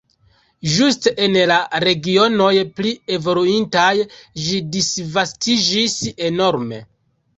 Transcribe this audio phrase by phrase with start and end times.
[0.75, 3.91] Ĝuste en la regionoj pli evoluintaj
[4.47, 5.99] ĝi disvastiĝis
[6.31, 6.81] enorme.